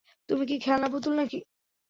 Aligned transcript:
তুমি 0.29 0.43
কি 0.45 0.55
খেলনা 0.59 0.87
পুতুল 0.93 1.13
নাকি? 1.17 1.39